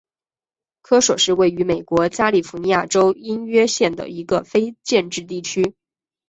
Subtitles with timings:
[0.81, 5.75] 科索是位于美国加利福尼亚州因约县的一个非建制地区。